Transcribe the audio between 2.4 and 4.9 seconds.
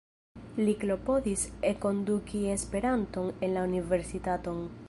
Esperanton en la universitaton.